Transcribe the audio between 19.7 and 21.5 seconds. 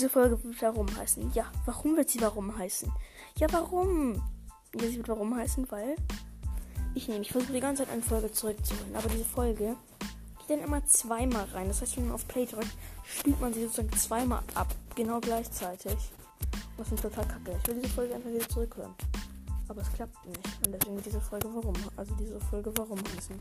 es klappt nicht. Und deswegen wird diese Folge